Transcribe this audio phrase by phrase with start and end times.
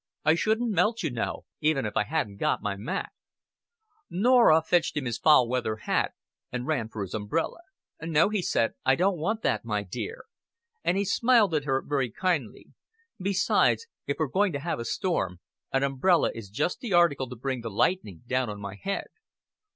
[0.25, 3.11] I shouldn't melt, you know, even if I hadn't got my mack."
[4.09, 6.13] Norah fetched him his foul weather hat,
[6.51, 7.59] and ran for his umbrella.
[8.01, 10.23] "No," he said, "I don't want that, my dear;"
[10.83, 12.69] and he smiled at her very kindly.
[13.19, 15.39] "Besides, if we're going to have a storm,
[15.71, 19.05] an umbrella is just the article to bring the lightning down on my head."